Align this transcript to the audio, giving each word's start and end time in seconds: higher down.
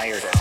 higher 0.00 0.18
down. 0.18 0.39